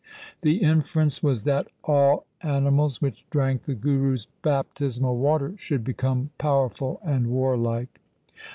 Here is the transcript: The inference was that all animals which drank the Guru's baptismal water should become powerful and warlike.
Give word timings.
The 0.41 0.63
inference 0.63 1.21
was 1.21 1.43
that 1.43 1.67
all 1.83 2.25
animals 2.41 3.03
which 3.03 3.23
drank 3.29 3.65
the 3.65 3.75
Guru's 3.75 4.25
baptismal 4.41 5.15
water 5.19 5.53
should 5.59 5.83
become 5.83 6.31
powerful 6.39 6.99
and 7.05 7.27
warlike. 7.27 7.99